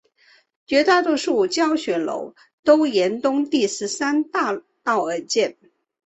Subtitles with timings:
[0.65, 5.57] 绝大多数教学楼都沿东第十三大道而建。